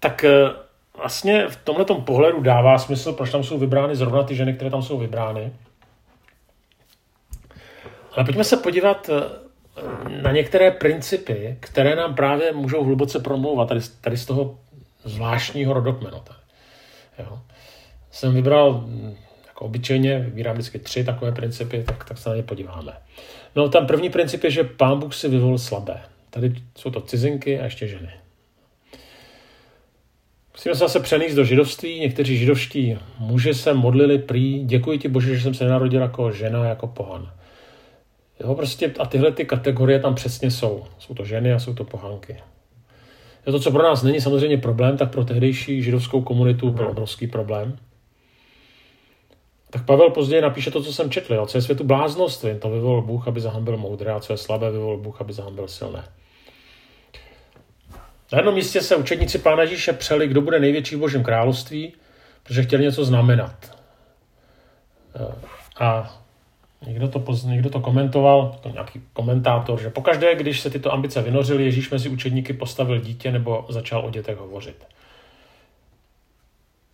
Tak 0.00 0.24
eh, 0.24 0.50
vlastně 0.98 1.48
v 1.48 1.56
tomhle 1.56 1.84
pohledu 1.84 2.40
dává 2.40 2.78
smysl, 2.78 3.12
proč 3.12 3.30
tam 3.30 3.44
jsou 3.44 3.58
vybrány 3.58 3.96
zrovna 3.96 4.22
ty 4.22 4.34
ženy, 4.34 4.54
které 4.54 4.70
tam 4.70 4.82
jsou 4.82 4.98
vybrány. 4.98 5.52
Ale 8.16 8.24
pojďme 8.24 8.44
se 8.44 8.56
podívat 8.56 9.10
eh, 9.12 10.22
na 10.22 10.32
některé 10.32 10.70
principy, 10.70 11.56
které 11.60 11.96
nám 11.96 12.14
právě 12.14 12.52
můžou 12.52 12.84
hluboce 12.84 13.18
promlouvat 13.18 13.68
tady, 13.68 13.80
tady 14.00 14.16
z 14.16 14.26
toho 14.26 14.58
zvláštního 15.04 15.72
rodokmenu. 15.74 16.22
Jo. 17.18 17.40
Jsem 18.10 18.34
vybral, 18.34 18.72
hm, 18.72 19.16
jako 19.58 19.64
obyčejně, 19.64 20.18
vybírám 20.18 20.54
vždycky 20.54 20.78
tři 20.78 21.04
takové 21.04 21.32
principy, 21.32 21.82
tak, 21.86 22.04
tak 22.04 22.18
se 22.18 22.28
na 22.28 22.36
ně 22.36 22.42
podíváme. 22.42 22.92
No 23.56 23.68
tam 23.68 23.86
první 23.86 24.10
princip 24.10 24.44
je, 24.44 24.50
že 24.50 24.64
pán 24.64 25.00
Bůh 25.00 25.14
si 25.14 25.28
vyvolil 25.28 25.58
slabé. 25.58 26.00
Tady 26.30 26.54
jsou 26.78 26.90
to 26.90 27.00
cizinky 27.00 27.60
a 27.60 27.64
ještě 27.64 27.86
ženy. 27.86 28.10
Musíme 30.54 30.74
se 30.74 30.78
zase 30.78 31.00
přenést 31.00 31.34
do 31.34 31.44
židovství. 31.44 32.00
Někteří 32.00 32.36
židovští 32.36 32.98
muži 33.18 33.54
se 33.54 33.74
modlili 33.74 34.18
prý, 34.18 34.64
děkuji 34.64 34.98
ti 34.98 35.08
Bože, 35.08 35.34
že 35.34 35.42
jsem 35.42 35.54
se 35.54 35.64
nenarodil 35.64 36.00
jako 36.00 36.32
žena, 36.32 36.64
jako 36.64 36.86
pohan. 36.86 37.30
Jo, 38.40 38.54
prostě 38.54 38.94
a 38.98 39.06
tyhle 39.06 39.32
ty 39.32 39.44
kategorie 39.44 39.98
tam 39.98 40.14
přesně 40.14 40.50
jsou. 40.50 40.84
Jsou 40.98 41.14
to 41.14 41.24
ženy 41.24 41.52
a 41.52 41.58
jsou 41.58 41.74
to 41.74 41.84
pohanky. 41.84 42.36
Jo, 43.46 43.52
to, 43.52 43.60
co 43.60 43.70
pro 43.70 43.82
nás 43.82 44.02
není 44.02 44.20
samozřejmě 44.20 44.58
problém, 44.58 44.96
tak 44.96 45.10
pro 45.10 45.24
tehdejší 45.24 45.82
židovskou 45.82 46.22
komunitu 46.22 46.70
byl 46.70 46.88
obrovský 46.88 47.26
problém. 47.26 47.78
Tak 49.70 49.84
Pavel 49.84 50.10
později 50.10 50.42
napíše 50.42 50.70
to, 50.70 50.82
co 50.82 50.92
jsem 50.92 51.10
četl. 51.10 51.34
Jo. 51.34 51.46
Co 51.46 51.58
je 51.58 51.62
světu 51.62 51.84
bláznost, 51.84 52.44
jen 52.44 52.60
to 52.60 52.70
vyvolil 52.70 53.02
Bůh, 53.02 53.28
aby 53.28 53.40
zahambil 53.40 53.76
moudré, 53.76 54.12
a 54.12 54.20
co 54.20 54.32
je 54.32 54.36
slabé, 54.36 54.70
vyvolil 54.70 54.98
Bůh, 54.98 55.20
aby 55.20 55.32
zahambil 55.32 55.68
silné. 55.68 56.04
Na 58.32 58.38
jednom 58.38 58.54
místě 58.54 58.80
se 58.80 58.96
učedníci 58.96 59.38
Pána 59.38 59.62
Ježíše 59.62 59.92
přeli, 59.92 60.28
kdo 60.28 60.40
bude 60.40 60.60
největší 60.60 60.96
v 60.96 60.98
Božím 60.98 61.22
království, 61.22 61.94
protože 62.42 62.62
chtěli 62.62 62.82
něco 62.82 63.04
znamenat. 63.04 63.78
A 65.80 66.18
Někdo 66.86 67.08
to, 67.08 67.18
poz, 67.18 67.44
někdo 67.44 67.70
to 67.70 67.80
komentoval, 67.80 68.58
to 68.62 68.68
nějaký 68.68 69.02
komentátor, 69.12 69.80
že 69.80 69.90
pokaždé, 69.90 70.34
když 70.34 70.60
se 70.60 70.70
tyto 70.70 70.92
ambice 70.92 71.22
vynořily, 71.22 71.64
Ježíš 71.64 71.90
mezi 71.90 72.08
učedníky 72.08 72.52
postavil 72.52 72.98
dítě 72.98 73.32
nebo 73.32 73.66
začal 73.68 74.06
o 74.06 74.10
dětech 74.10 74.36
hovořit. 74.36 74.86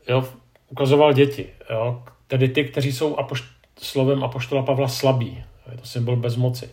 Jo, 0.08 0.28
ukazoval 0.70 1.12
děti, 1.12 1.50
jo, 1.70 2.02
tedy 2.34 2.48
ty, 2.48 2.64
kteří 2.64 2.92
jsou 2.92 3.16
apošt, 3.16 3.44
slovem 3.78 4.24
apoštola 4.24 4.62
Pavla 4.62 4.88
slabí. 4.88 5.44
Je 5.72 5.78
to 5.78 5.86
symbol 5.86 6.16
bezmoci. 6.16 6.70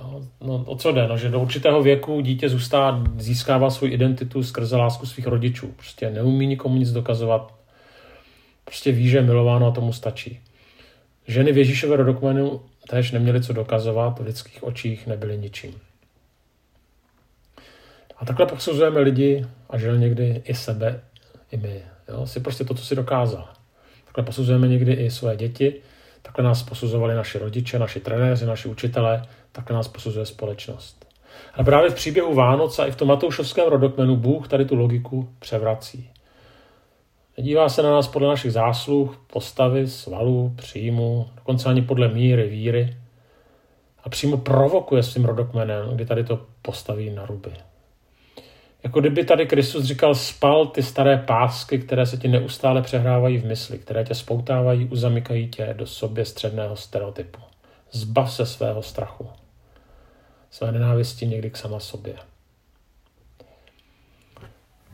No, 0.00 0.22
no, 0.40 0.64
o 0.66 0.76
co 0.76 0.92
jde? 0.92 1.08
No, 1.08 1.18
že 1.18 1.28
do 1.28 1.40
určitého 1.40 1.82
věku 1.82 2.20
dítě 2.20 2.48
zůstává, 2.48 3.04
získává 3.16 3.70
svou 3.70 3.86
identitu 3.86 4.42
skrze 4.42 4.76
lásku 4.76 5.06
svých 5.06 5.26
rodičů. 5.26 5.66
Prostě 5.66 6.10
neumí 6.10 6.46
nikomu 6.46 6.76
nic 6.76 6.92
dokazovat. 6.92 7.54
Prostě 8.64 8.92
ví, 8.92 9.08
že 9.08 9.18
je 9.18 9.22
milováno 9.22 9.66
a 9.66 9.70
tomu 9.70 9.92
stačí 9.92 10.40
Ženy 11.26 11.52
v 11.52 11.58
Ježíšově 11.58 11.96
rodokmenu 11.96 12.60
též 12.88 13.10
neměly 13.10 13.42
co 13.42 13.52
dokazovat, 13.52 14.18
v 14.18 14.26
lidských 14.26 14.64
očích 14.64 15.06
nebyly 15.06 15.38
ničím. 15.38 15.80
A 18.16 18.24
takhle 18.24 18.46
posuzujeme 18.46 19.00
lidi 19.00 19.46
a 19.70 19.78
žel 19.78 19.96
někdy 19.96 20.42
i 20.44 20.54
sebe, 20.54 21.00
i 21.50 21.56
my. 21.56 21.82
Jo? 22.08 22.26
Si 22.26 22.40
prostě 22.40 22.64
to, 22.64 22.74
co 22.74 22.84
si 22.84 22.96
dokázal. 22.96 23.48
Takhle 24.10 24.24
posuzujeme 24.24 24.68
někdy 24.68 24.92
i 24.92 25.10
své 25.10 25.36
děti, 25.36 25.74
takhle 26.22 26.44
nás 26.44 26.62
posuzovali 26.62 27.14
naši 27.14 27.38
rodiče, 27.38 27.78
naši 27.78 28.00
trenéři, 28.00 28.46
naši 28.46 28.68
učitelé, 28.68 29.22
takhle 29.52 29.76
nás 29.76 29.88
posuzuje 29.88 30.26
společnost. 30.26 31.06
A 31.54 31.64
právě 31.64 31.90
v 31.90 31.94
příběhu 31.94 32.34
Vánoc 32.34 32.78
a 32.78 32.86
i 32.86 32.90
v 32.90 32.96
tom 32.96 33.08
Matoušovském 33.08 33.68
rodokmenu 33.68 34.16
Bůh 34.16 34.48
tady 34.48 34.64
tu 34.64 34.74
logiku 34.74 35.28
převrací. 35.38 36.10
Nedívá 37.36 37.68
se 37.68 37.82
na 37.82 37.90
nás 37.90 38.08
podle 38.08 38.28
našich 38.28 38.52
zásluh, 38.52 39.24
postavy, 39.32 39.88
svalů, 39.88 40.52
příjmu, 40.56 41.28
dokonce 41.36 41.68
ani 41.68 41.82
podle 41.82 42.08
míry, 42.08 42.48
víry. 42.48 42.96
A 44.04 44.08
přímo 44.08 44.36
provokuje 44.36 45.02
svým 45.02 45.24
rodokmenem, 45.24 45.90
kdy 45.94 46.06
tady 46.06 46.24
to 46.24 46.46
postaví 46.62 47.10
na 47.10 47.26
ruby. 47.26 47.50
Jako 48.82 49.00
kdyby 49.00 49.24
tady 49.24 49.46
Kristus 49.46 49.84
říkal, 49.84 50.14
spal 50.14 50.66
ty 50.66 50.82
staré 50.82 51.16
pásky, 51.16 51.78
které 51.78 52.06
se 52.06 52.16
ti 52.16 52.28
neustále 52.28 52.82
přehrávají 52.82 53.38
v 53.38 53.46
mysli, 53.46 53.78
které 53.78 54.04
tě 54.04 54.14
spoutávají, 54.14 54.84
uzamykají 54.84 55.48
tě 55.48 55.74
do 55.78 55.86
sobě 55.86 56.24
středného 56.24 56.76
stereotypu. 56.76 57.40
Zbav 57.92 58.32
se 58.32 58.46
svého 58.46 58.82
strachu, 58.82 59.28
své 60.50 60.72
nenávisti 60.72 61.26
někdy 61.26 61.50
k 61.50 61.56
sama 61.56 61.80
sobě. 61.80 62.14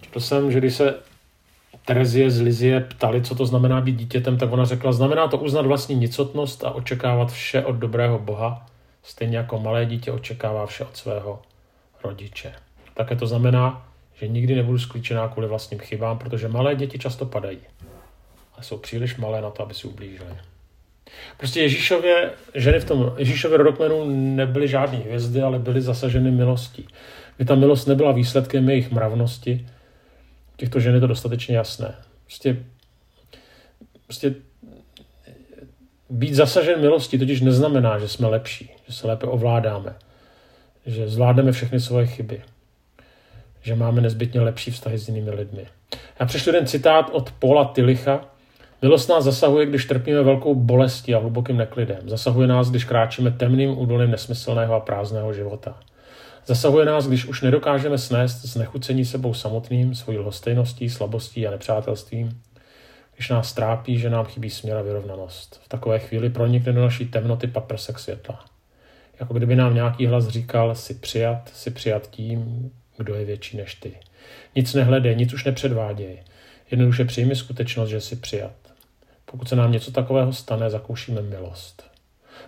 Četl 0.01 0.21
jsem, 0.21 0.53
že 0.53 0.59
když 0.59 0.75
se 0.75 0.95
Terezie 1.85 2.31
z 2.31 2.41
Lizie 2.41 2.81
ptali, 2.81 3.23
co 3.23 3.35
to 3.35 3.47
znamená 3.47 3.81
být 3.81 3.97
dítětem, 3.97 4.39
tak 4.39 4.53
ona 4.53 4.65
řekla, 4.65 4.93
znamená 4.93 5.29
to 5.29 5.39
uznat 5.39 5.67
vlastní 5.67 5.97
nicotnost 5.97 6.65
a 6.65 6.71
očekávat 6.71 7.33
vše 7.33 7.65
od 7.65 7.73
dobrého 7.73 8.19
Boha, 8.19 8.67
stejně 9.03 9.37
jako 9.37 9.61
malé 9.61 9.87
dítě 9.87 10.13
očekává 10.13 10.67
vše 10.67 10.85
od 10.85 10.97
svého 10.97 11.43
rodiče. 12.05 12.66
Také 12.97 13.17
to 13.17 13.27
znamená, 13.27 13.89
že 14.15 14.29
nikdy 14.29 14.55
nebudu 14.55 14.79
sklíčená 14.79 15.29
kvůli 15.29 15.49
vlastním 15.49 15.81
chybám, 15.81 16.19
protože 16.19 16.49
malé 16.49 16.75
děti 16.75 16.99
často 16.99 17.27
padají 17.27 17.59
a 18.59 18.63
jsou 18.63 18.79
příliš 18.79 19.17
malé 19.17 19.41
na 19.41 19.51
to, 19.51 19.63
aby 19.63 19.75
si 19.75 19.89
ublížili. 19.89 20.37
Prostě 21.37 21.61
Ježíšově, 21.61 22.31
ženy 22.55 22.81
v 22.81 22.85
tom 22.85 23.15
Ježíšově 23.19 23.59
rodokmenu 23.59 24.05
nebyly 24.11 24.69
žádné 24.69 24.99
hvězdy, 24.99 25.43
ale 25.43 25.59
byly 25.59 25.83
zasaženy 25.83 26.31
milostí. 26.31 26.89
Kdy 27.37 27.45
ta 27.45 27.55
milost 27.55 27.89
nebyla 27.89 28.13
výsledkem 28.13 28.69
jejich 28.69 28.91
mravnosti, 28.91 29.67
těchto 30.57 30.81
žen 30.81 30.95
je 30.95 31.01
to 31.01 31.07
dostatečně 31.07 31.57
jasné. 31.57 31.95
Prostě, 32.25 32.57
prostě 34.05 34.35
být 36.11 36.35
zasažen 36.35 36.81
milostí 36.81 37.19
totiž 37.19 37.41
neznamená, 37.41 37.99
že 37.99 38.09
jsme 38.09 38.29
lepší, 38.29 38.71
že 38.87 38.93
se 38.93 39.07
lépe 39.07 39.27
ovládáme, 39.27 39.95
že 40.87 41.09
zvládneme 41.09 41.53
všechny 41.53 41.81
svoje 41.81 42.07
chyby, 42.07 42.43
že 43.67 43.75
máme 43.75 44.01
nezbytně 44.01 44.41
lepší 44.41 44.71
vztahy 44.71 44.99
s 44.99 45.09
jinými 45.09 45.31
lidmi. 45.31 45.67
Já 46.21 46.27
přešlu 46.27 46.53
jeden 46.53 46.67
citát 46.67 47.11
od 47.13 47.33
Paula 47.39 47.65
Tillicha. 47.65 48.21
Milost 48.83 49.09
nás 49.09 49.25
zasahuje, 49.25 49.67
když 49.67 49.85
trpíme 49.85 50.23
velkou 50.23 50.55
bolestí 50.55 51.15
a 51.15 51.19
hlubokým 51.19 51.57
neklidem. 51.57 52.09
Zasahuje 52.09 52.49
nás, 52.49 52.71
když 52.71 52.85
kráčíme 52.85 53.31
temným 53.31 53.79
údolím 53.79 54.11
nesmyslného 54.11 54.75
a 54.75 54.81
prázdného 54.81 55.33
života. 55.33 55.79
Zasahuje 56.47 56.87
nás, 56.87 57.09
když 57.09 57.25
už 57.25 57.43
nedokážeme 57.43 57.99
snést 57.99 58.45
znechucení 58.45 59.05
sebou 59.05 59.35
samotným, 59.35 59.95
svojí 59.95 60.19
lhostejností, 60.19 60.91
slabostí 60.91 61.47
a 61.47 61.51
nepřátelstvím, 61.51 62.41
když 63.15 63.29
nás 63.29 63.53
trápí, 63.53 63.99
že 63.99 64.11
nám 64.11 64.25
chybí 64.25 64.51
směr 64.51 64.77
a 64.77 64.83
vyrovnanost. 64.83 65.61
V 65.65 65.69
takové 65.69 65.99
chvíli 65.99 66.31
pronikne 66.31 66.73
do 66.73 66.83
naší 66.83 67.07
temnoty 67.07 67.47
paprsek 67.47 67.99
světla. 67.99 68.45
Jako 69.21 69.35
kdyby 69.35 69.57
nám 69.57 69.75
nějaký 69.75 70.07
hlas 70.07 70.29
říkal, 70.29 70.75
si 70.75 70.95
přijat, 70.95 71.51
si 71.55 71.71
přijat 71.71 72.11
tím, 72.11 72.71
kdo 72.99 73.15
je 73.15 73.25
větší 73.25 73.57
než 73.57 73.75
ty. 73.75 73.97
Nic 74.55 74.75
nehledej, 74.75 75.17
nic 75.17 75.33
už 75.33 75.45
nepředváděj. 75.45 76.23
Jednoduše 76.71 77.05
přijmi 77.05 77.37
skutečnost, 77.37 77.91
že 77.91 78.01
jsi 78.01 78.17
přijat. 78.17 78.53
Pokud 79.25 79.49
se 79.49 79.57
nám 79.57 79.73
něco 79.73 79.93
takového 79.93 80.33
stane, 80.33 80.71
zakoušíme 80.71 81.23
milost. 81.23 81.91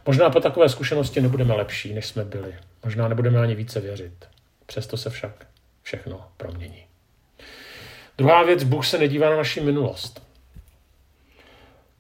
Možná 0.07 0.31
po 0.31 0.41
takové 0.41 0.69
zkušenosti 0.69 1.21
nebudeme 1.21 1.55
lepší, 1.55 1.95
než 1.95 2.07
jsme 2.07 2.25
byli. 2.25 2.55
Možná 2.85 3.09
nebudeme 3.09 3.41
ani 3.41 3.55
více 3.55 3.81
věřit. 3.81 4.27
Přesto 4.67 4.97
se 4.97 5.11
však 5.11 5.47
všechno 5.83 6.25
promění. 6.37 6.85
Druhá 8.19 8.43
věc, 8.43 8.65
Bůh 8.65 8.87
se 8.87 8.99
nedívá 8.99 9.31
na 9.31 9.37
naši 9.37 9.61
minulost. 9.61 10.23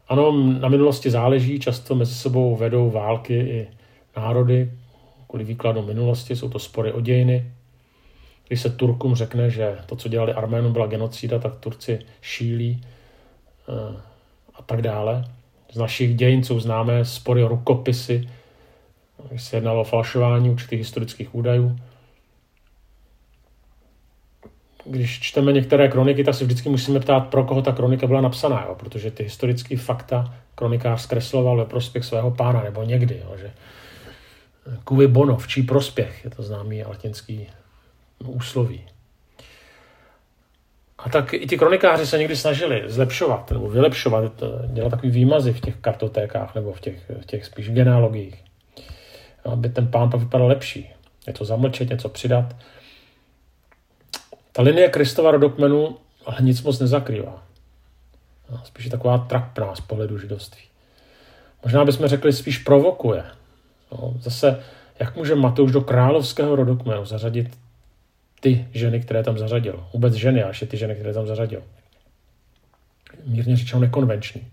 Ano, 0.09 0.33
na 0.33 0.69
minulosti 0.69 1.11
záleží, 1.11 1.61
často 1.61 1.95
mezi 1.95 2.15
sebou 2.15 2.57
vedou 2.57 2.91
války 2.91 3.35
i 3.35 3.69
národy 4.17 4.73
kvůli 5.29 5.45
výkladu 5.45 5.83
minulosti, 5.83 6.37
jsou 6.37 6.49
to 6.49 6.59
spory 6.59 6.93
o 6.93 7.01
dějiny. 7.01 7.53
Když 8.49 8.61
se 8.61 8.71
Turkům 8.71 9.15
řekne, 9.15 9.51
že 9.51 9.79
to, 9.87 9.97
co 9.97 10.09
dělali 10.09 10.33
Arménům, 10.33 10.73
byla 10.73 10.87
genocída, 10.87 11.39
tak 11.39 11.55
Turci 11.57 11.99
šílí 12.23 12.81
eh, 13.69 14.01
a 14.55 14.63
tak 14.63 14.83
dále. 14.83 15.25
Z 15.73 15.77
našich 15.77 16.17
dějin 16.17 16.45
jsou 16.45 16.61
známé 16.61 17.05
spory 17.05 17.45
o 17.45 17.49
rukopisy, 17.49 18.29
když 19.29 19.43
se 19.43 19.57
jednalo 19.57 19.81
o 19.81 19.85
falšování 19.85 20.51
určitých 20.51 20.79
historických 20.79 21.35
údajů. 21.35 21.77
Když 24.85 25.21
čteme 25.21 25.53
některé 25.53 25.89
kroniky, 25.89 26.25
tak 26.25 26.35
se 26.35 26.45
vždycky 26.45 26.69
musíme 26.69 27.01
ptát, 27.01 27.21
pro 27.21 27.45
koho 27.45 27.63
ta 27.63 27.73
kronika 27.73 28.07
byla 28.07 28.21
napsaná, 28.21 28.65
jo? 28.69 28.75
protože 28.75 29.11
ty 29.11 29.23
historické 29.23 29.77
fakta 29.77 30.35
kronikář 30.55 31.03
zkresloval 31.03 31.57
ve 31.57 31.65
prospěch 31.65 32.05
svého 32.05 32.31
pána, 32.31 32.63
nebo 32.63 32.83
někdy, 32.83 33.23
jo? 33.25 33.37
že 33.37 33.51
Kuvi 34.85 35.07
bono, 35.07 35.37
v 35.37 35.49
čí 35.49 35.63
prospěch, 35.63 36.25
je 36.25 36.31
to 36.31 36.43
známý 36.43 36.85
latinský 36.85 37.47
úsloví. 38.25 38.85
A 40.99 41.09
tak 41.09 41.35
i 41.35 41.47
ti 41.47 41.59
kronikáři 41.59 42.07
se 42.07 42.19
někdy 42.19 42.37
snažili 42.37 42.83
zlepšovat 42.87 43.51
nebo 43.51 43.69
vylepšovat, 43.69 44.33
dělat 44.67 44.91
takový 44.91 45.11
výmazy 45.11 45.53
v 45.53 45.61
těch 45.61 45.77
kartotékách 45.77 46.55
nebo 46.55 46.73
v 46.73 46.81
těch, 46.81 47.11
v 47.21 47.27
těch 47.27 47.45
spíš 47.45 47.71
genealogiích 47.71 48.49
aby 49.53 49.69
ten 49.69 49.87
pán 49.87 50.11
pak 50.11 50.21
vypadal 50.21 50.47
lepší. 50.47 50.91
to 51.33 51.45
zamlčet, 51.45 51.91
něco 51.91 52.09
přidat. 52.09 52.57
Ta 54.53 54.63
linie 54.63 54.89
Kristova 54.89 55.31
rodokmenu 55.31 55.97
ale 56.27 56.37
nic 56.41 56.63
moc 56.63 56.79
nezakrývá. 56.79 57.43
No, 58.51 58.61
spíš 58.65 58.85
je 58.85 58.91
taková 58.91 59.19
trapná 59.19 59.75
z 59.75 59.81
pohledu 59.81 60.19
židovství. 60.19 60.63
Možná 61.65 61.85
bychom 61.85 62.07
řekli, 62.07 62.33
spíš 62.33 62.59
provokuje. 62.59 63.25
No, 63.93 64.15
zase, 64.21 64.63
jak 64.99 65.17
může 65.17 65.35
Matouš 65.35 65.73
do 65.73 65.81
královského 65.81 66.57
rodokmenu 66.57 67.05
zařadit 67.05 67.59
ty 68.41 68.69
ženy, 68.75 69.01
které 69.01 69.23
tam 69.23 69.39
zařadil. 69.39 69.87
Vůbec 69.93 70.15
ženy, 70.15 70.43
až 70.43 70.65
ty 70.69 70.77
ženy, 70.77 70.95
které 70.95 71.15
tam 71.15 71.27
zařadil. 71.27 71.63
Mírně 73.25 73.57
řečeno 73.57 73.81
nekonvenční. 73.81 74.49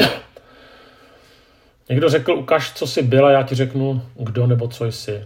Někdo 1.90 2.08
řekl, 2.08 2.32
ukaž, 2.32 2.72
co 2.72 2.86
jsi 2.86 3.02
byl 3.02 3.26
a 3.26 3.30
já 3.30 3.42
ti 3.42 3.54
řeknu, 3.54 4.02
kdo 4.14 4.46
nebo 4.46 4.68
co 4.68 4.86
jsi. 4.86 5.24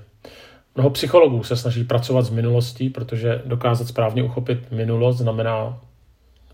Mnoho 0.75 0.91
psychologů 0.91 1.45
se 1.45 1.57
snaží 1.57 1.85
pracovat 1.85 2.23
s 2.23 2.31
minulostí, 2.31 2.91
protože 2.91 3.43
dokázat 3.45 3.89
správně 3.89 4.23
uchopit 4.23 4.71
minulost 4.71 5.19
znamená 5.19 5.81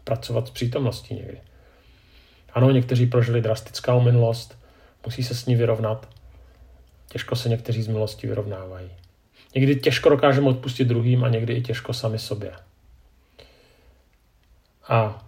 pracovat 0.05 0.47
s 0.47 0.51
přítomností 0.51 1.15
někdy. 1.15 1.41
Ano, 2.53 2.71
někteří 2.71 3.07
prožili 3.07 3.41
drastickou 3.41 4.01
minulost, 4.01 4.59
musí 5.05 5.23
se 5.23 5.35
s 5.35 5.47
ní 5.47 5.57
vyrovnat. 5.57 6.09
Těžko 7.09 7.37
se 7.37 7.49
někteří 7.49 7.83
z 7.83 7.89
milosti 7.89 8.27
vyrovnávají. 8.27 8.91
Někdy 9.55 9.77
těžko 9.77 10.09
dokážeme 10.09 10.49
odpustit 10.49 10.85
druhým 10.85 11.25
a 11.25 11.29
někdy 11.29 11.55
i 11.55 11.63
těžko 11.63 11.93
sami 11.93 12.19
sobě. 12.19 12.53
A 14.89 15.27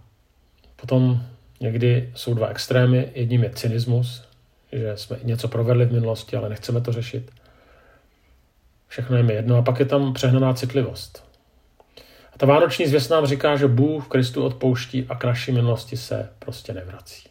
potom 0.75 1.21
někdy 1.59 2.11
jsou 2.15 2.33
dva 2.33 2.47
extrémy. 2.47 3.11
Jedním 3.15 3.43
je 3.43 3.49
cynismus, 3.49 4.23
že 4.71 4.97
jsme 4.97 5.17
něco 5.23 5.47
provedli 5.47 5.85
v 5.85 5.91
minulosti, 5.91 6.35
ale 6.35 6.49
nechceme 6.49 6.81
to 6.81 6.91
řešit. 6.91 7.31
Všechno 8.87 9.17
je 9.17 9.23
mi 9.23 9.33
jedno. 9.33 9.57
A 9.57 9.61
pak 9.61 9.79
je 9.79 9.85
tam 9.85 10.13
přehnaná 10.13 10.53
citlivost. 10.53 11.27
A 12.33 12.37
ta 12.37 12.45
vánoční 12.45 12.87
zvěst 12.87 13.11
nám 13.11 13.25
říká, 13.25 13.55
že 13.55 13.67
Bůh 13.67 14.05
v 14.05 14.07
Kristu 14.07 14.43
odpouští 14.43 15.05
a 15.09 15.15
k 15.15 15.23
naší 15.23 15.51
minulosti 15.51 15.97
se 15.97 16.29
prostě 16.39 16.73
nevrací. 16.73 17.29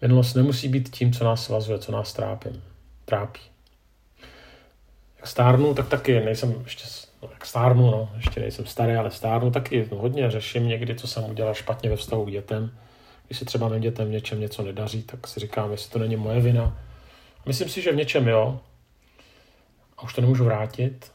Minulost 0.00 0.34
nemusí 0.34 0.68
být 0.68 0.88
tím, 0.88 1.12
co 1.12 1.24
nás 1.24 1.44
svazuje, 1.44 1.78
co 1.78 1.92
nás 1.92 2.12
trápí. 2.12 2.62
trápí. 3.04 3.51
Stárnu, 5.24 5.74
tak 5.74 5.88
taky 5.88 6.20
nejsem 6.20 6.60
ještě, 6.64 6.84
no, 7.22 7.28
jak 7.32 7.46
stárnu, 7.46 7.90
no, 7.90 8.10
ještě 8.16 8.40
nejsem 8.40 8.66
starý, 8.66 8.94
ale 8.94 9.10
stárnu 9.10 9.50
taky 9.50 9.88
hodně 9.90 10.30
řeším 10.30 10.68
někdy, 10.68 10.94
co 10.94 11.08
jsem 11.08 11.24
udělal 11.24 11.54
špatně 11.54 11.90
ve 11.90 11.96
vztahu 11.96 12.24
k 12.24 12.30
dětem 12.30 12.70
když 13.32 13.38
se 13.38 13.44
třeba 13.44 13.68
mým 13.68 13.80
dětem 13.80 14.08
v 14.08 14.10
něčem 14.10 14.40
něco 14.40 14.62
nedaří, 14.62 15.02
tak 15.02 15.26
si 15.26 15.40
říkám, 15.40 15.70
jestli 15.70 15.90
to 15.90 15.98
není 15.98 16.16
moje 16.16 16.40
vina. 16.40 16.78
Myslím 17.46 17.68
si, 17.68 17.82
že 17.82 17.92
v 17.92 17.96
něčem 17.96 18.28
jo. 18.28 18.60
A 19.98 20.02
už 20.02 20.14
to 20.14 20.20
nemůžu 20.20 20.44
vrátit. 20.44 21.12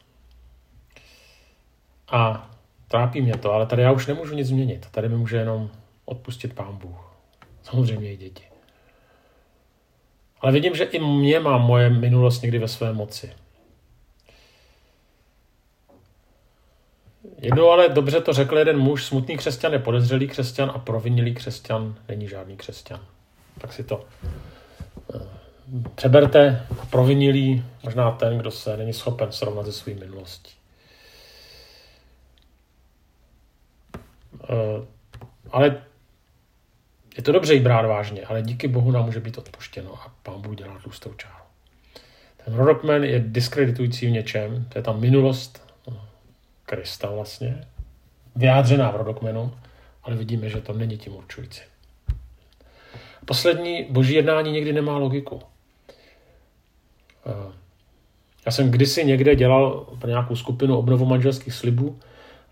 A 2.08 2.50
trápí 2.88 3.22
mě 3.22 3.38
to, 3.38 3.52
ale 3.52 3.66
tady 3.66 3.82
já 3.82 3.92
už 3.92 4.08
nemůžu 4.08 4.36
nic 4.36 4.48
změnit. 4.48 4.88
Tady 4.92 5.10
mi 5.10 5.18
může 5.18 5.38
jenom 5.38 5.70
odpustit 6.06 6.54
pán 6.54 6.78
Bůh. 6.78 7.14
Samozřejmě 7.64 8.14
i 8.14 8.18
děti. 8.18 8.44
Ale 10.42 10.52
vidím, 10.52 10.76
že 10.76 10.84
i 10.84 11.00
mě 11.00 11.40
má 11.40 11.58
moje 11.58 11.90
minulost 11.90 12.42
někdy 12.42 12.60
ve 12.60 12.68
své 12.68 12.94
moci. 12.94 13.34
Jednou 17.42 17.70
ale 17.70 17.90
dobře 17.90 18.22
to 18.22 18.34
řekl 18.34 18.58
jeden 18.58 18.78
muž, 18.78 19.06
smutný 19.06 19.38
křesťan 19.38 19.74
je 19.74 19.80
podezřelý 19.80 20.28
křesťan 20.28 20.72
a 20.76 20.80
provinilý 20.80 21.34
křesťan 21.34 21.96
není 22.08 22.28
žádný 22.28 22.58
křesťan. 22.58 23.00
Tak 23.58 23.74
si 23.74 23.84
to 23.84 24.06
eh, 25.16 25.20
přeberte. 25.96 26.68
Provinilý 26.90 27.66
možná 27.84 28.12
ten, 28.12 28.38
kdo 28.38 28.52
se 28.52 28.78
není 28.78 28.94
schopen 28.94 29.32
srovnat 29.32 29.66
se 29.66 29.72
svým 29.72 30.00
minulostí. 30.00 30.52
Eh, 34.50 34.86
ale 35.52 35.82
je 37.18 37.24
to 37.24 37.32
dobře 37.32 37.54
jí 37.54 37.60
brát 37.60 37.86
vážně, 37.86 38.26
ale 38.26 38.42
díky 38.42 38.68
Bohu 38.68 38.92
nám 38.92 39.06
může 39.06 39.20
být 39.20 39.38
odpuštěno 39.38 39.94
a 39.94 40.12
pán 40.24 40.42
Bůh 40.42 40.56
dělá 40.56 40.80
tlustou 40.84 41.14
čáru. 41.14 41.44
Ten 42.46 42.54
rodokmen 42.54 43.04
je 43.04 43.20
diskreditující 43.20 44.08
v 44.08 44.12
něčem, 44.12 44.66
to 44.70 44.80
je 44.80 44.84
ta 44.84 44.92
minulost 44.92 45.67
Krista 46.70 47.10
vlastně, 47.12 47.68
vyjádřená 48.36 48.92
v 48.92 48.96
rodokmenu, 48.96 49.52
ale 50.04 50.16
vidíme, 50.16 50.50
že 50.50 50.62
to 50.62 50.74
není 50.74 50.98
tím 50.98 51.16
určující. 51.16 51.62
Poslední 53.26 53.88
boží 53.90 54.14
jednání 54.14 54.52
někdy 54.52 54.74
nemá 54.74 54.98
logiku. 54.98 55.42
Eh, 57.26 57.54
já 58.46 58.52
jsem 58.52 58.72
kdysi 58.72 59.06
někde 59.06 59.36
dělal 59.36 59.88
pro 60.00 60.10
nějakou 60.10 60.36
skupinu 60.36 60.78
obnovu 60.78 61.06
manželských 61.06 61.54
slibů 61.54 62.00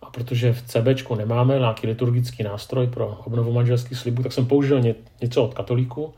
a 0.01 0.09
protože 0.09 0.53
v 0.53 0.61
CBčku 0.61 1.15
nemáme 1.15 1.59
nějaký 1.59 1.87
liturgický 1.87 2.43
nástroj 2.43 2.87
pro 2.87 3.07
obnovu 3.07 3.51
manželských 3.51 3.97
slibů, 3.97 4.23
tak 4.23 4.33
jsem 4.33 4.45
použil 4.45 4.81
něco 5.21 5.43
od 5.43 5.53
katolíků 5.53 6.13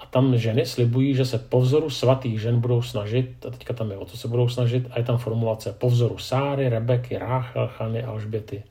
a 0.00 0.06
tam 0.06 0.36
ženy 0.36 0.66
slibují, 0.66 1.14
že 1.14 1.24
se 1.24 1.38
po 1.38 1.60
vzoru 1.60 1.90
svatých 1.90 2.40
žen 2.40 2.60
budou 2.60 2.82
snažit, 2.82 3.46
a 3.46 3.50
teďka 3.50 3.74
tam 3.74 3.90
je 3.90 3.96
o 3.96 4.04
co 4.04 4.16
se 4.16 4.28
budou 4.28 4.48
snažit, 4.48 4.86
a 4.90 4.98
je 4.98 5.04
tam 5.04 5.18
formulace 5.18 5.72
po 5.72 5.90
vzoru 5.90 6.18
Sáry, 6.18 6.68
Rebeky, 6.68 7.18
Ráchel, 7.18 7.68
Chany 7.68 8.02
a 8.02 8.10
Alžběty. 8.10 8.62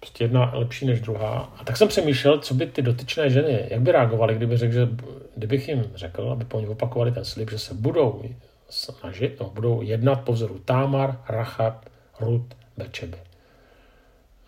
Prostě 0.00 0.24
jedna 0.24 0.50
lepší 0.54 0.86
než 0.86 1.00
druhá. 1.00 1.52
A 1.58 1.64
tak 1.64 1.76
jsem 1.76 1.88
přemýšlel, 1.88 2.38
co 2.38 2.54
by 2.54 2.66
ty 2.66 2.82
dotyčné 2.82 3.30
ženy, 3.30 3.66
jak 3.70 3.80
by 3.80 3.92
reagovaly, 3.92 4.34
kdyby 4.34 4.56
řekl, 4.56 4.72
že, 4.72 4.88
kdybych 5.36 5.68
jim 5.68 5.84
řekl, 5.94 6.30
aby 6.30 6.44
po 6.44 6.60
nich 6.60 6.70
opakovali 6.70 7.12
ten 7.12 7.24
slib, 7.24 7.50
že 7.50 7.58
se 7.58 7.74
budou 7.74 8.22
snažit, 8.68 9.40
no, 9.40 9.50
budou 9.54 9.82
jednat 9.82 10.20
po 10.20 10.32
vzoru 10.32 10.58
Támar, 10.64 11.20
Rachab, 11.28 11.84
Rut, 12.20 12.54
Bečeby. 12.76 13.18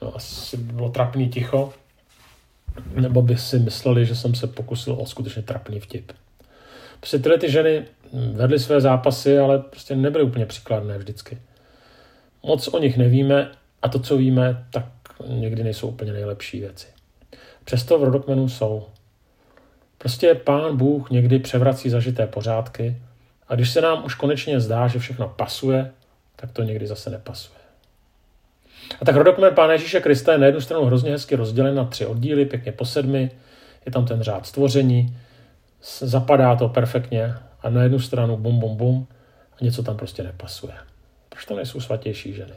No, 0.02 0.16
asi 0.16 0.56
by 0.56 0.72
bylo 0.72 0.88
trapný 0.88 1.28
ticho, 1.28 1.72
nebo 2.94 3.22
by 3.22 3.36
si 3.36 3.58
mysleli, 3.58 4.06
že 4.06 4.16
jsem 4.16 4.34
se 4.34 4.46
pokusil 4.46 4.96
o 5.00 5.06
skutečně 5.06 5.42
trapný 5.42 5.80
vtip. 5.80 6.12
Prostě 7.00 7.18
tyhle 7.18 7.38
ty 7.38 7.50
ženy 7.50 7.84
vedly 8.12 8.58
své 8.58 8.80
zápasy, 8.80 9.38
ale 9.38 9.58
prostě 9.58 9.96
nebyly 9.96 10.24
úplně 10.24 10.46
příkladné 10.46 10.98
vždycky. 10.98 11.38
Moc 12.42 12.68
o 12.68 12.78
nich 12.78 12.96
nevíme 12.96 13.50
a 13.82 13.88
to, 13.88 13.98
co 13.98 14.16
víme, 14.16 14.66
tak 14.70 14.86
někdy 15.26 15.64
nejsou 15.64 15.88
úplně 15.88 16.12
nejlepší 16.12 16.60
věci. 16.60 16.86
Přesto 17.64 17.98
v 17.98 18.04
rodokmenu 18.04 18.48
jsou. 18.48 18.86
Prostě 19.98 20.34
pán 20.34 20.76
Bůh 20.76 21.10
někdy 21.10 21.38
převrací 21.38 21.90
zažité 21.90 22.26
pořádky 22.26 22.96
a 23.48 23.54
když 23.54 23.70
se 23.70 23.80
nám 23.80 24.04
už 24.04 24.14
konečně 24.14 24.60
zdá, 24.60 24.88
že 24.88 24.98
všechno 24.98 25.28
pasuje, 25.28 25.90
tak 26.36 26.52
to 26.52 26.62
někdy 26.62 26.86
zase 26.86 27.10
nepasuje. 27.10 27.61
A 29.00 29.04
tak 29.04 29.16
rodokmen 29.16 29.54
Pána 29.54 29.72
Ježíše 29.72 30.00
Krista 30.00 30.32
je 30.32 30.38
na 30.38 30.46
jednu 30.46 30.60
stranu 30.60 30.84
hrozně 30.84 31.10
hezky 31.10 31.36
rozdělen 31.36 31.74
na 31.74 31.84
tři 31.84 32.06
oddíly, 32.06 32.46
pěkně 32.46 32.72
po 32.72 32.84
sedmi, 32.84 33.30
je 33.86 33.92
tam 33.92 34.06
ten 34.06 34.22
řád 34.22 34.46
stvoření, 34.46 35.16
zapadá 36.00 36.56
to 36.56 36.68
perfektně 36.68 37.34
a 37.62 37.70
na 37.70 37.82
jednu 37.82 37.98
stranu 37.98 38.36
bum, 38.36 38.60
bum, 38.60 38.76
bum 38.76 39.06
a 39.60 39.64
něco 39.64 39.82
tam 39.82 39.96
prostě 39.96 40.22
nepasuje. 40.22 40.74
Proč 41.28 41.44
to 41.44 41.56
nejsou 41.56 41.80
svatější 41.80 42.34
ženy? 42.34 42.54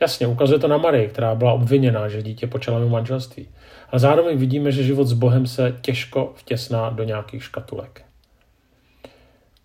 Jasně, 0.00 0.26
ukazuje 0.26 0.58
to 0.58 0.68
na 0.68 0.76
Marii, 0.76 1.08
která 1.08 1.34
byla 1.34 1.52
obviněná, 1.52 2.08
že 2.08 2.22
dítě 2.22 2.46
počala 2.46 2.78
mimo 2.78 2.90
manželství. 2.90 3.48
Ale 3.90 4.00
zároveň 4.00 4.38
vidíme, 4.38 4.72
že 4.72 4.84
život 4.84 5.04
s 5.04 5.12
Bohem 5.12 5.46
se 5.46 5.78
těžko 5.80 6.32
vtěsná 6.36 6.90
do 6.90 7.04
nějakých 7.04 7.44
škatulek. 7.44 8.04